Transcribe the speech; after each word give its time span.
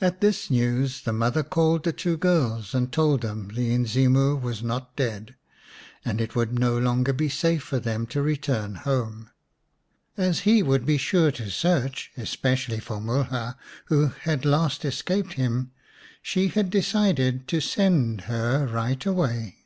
At 0.00 0.22
this 0.22 0.50
news 0.50 1.02
the 1.02 1.12
mother 1.12 1.42
called 1.42 1.84
the 1.84 1.92
two 1.92 2.16
girls 2.16 2.74
and 2.74 2.90
told 2.90 3.20
them 3.20 3.48
the 3.48 3.70
Inzimu 3.70 4.34
was 4.40 4.62
not 4.62 4.96
dead, 4.96 5.36
and 6.06 6.22
it 6.22 6.34
would 6.34 6.58
no 6.58 6.78
longer 6.78 7.12
be 7.12 7.28
safe 7.28 7.62
for 7.62 7.78
them 7.78 8.06
to 8.06 8.22
return 8.22 8.76
home. 8.76 9.28
As 10.16 10.40
he 10.48 10.62
would 10.62 10.86
be 10.86 10.96
sure 10.96 11.30
to 11.32 11.50
search, 11.50 12.12
especially 12.16 12.80
for 12.80 12.98
Mulha, 12.98 13.58
who 13.92 14.06
had 14.22 14.46
last 14.46 14.86
escaped 14.86 15.34
him, 15.34 15.70
she 16.22 16.48
had 16.48 16.70
decided 16.70 17.46
to 17.48 17.60
send 17.60 18.22
her 18.22 18.66
right 18.66 19.04
away. 19.04 19.58